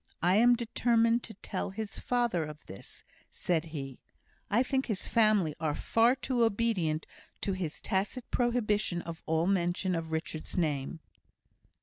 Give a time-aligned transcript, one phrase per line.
[0.23, 3.99] "I am determined to tell his father of this," said he;
[4.49, 7.05] "I think his family are far too obedient
[7.41, 11.01] to his tacit prohibition of all mention of Richard's name."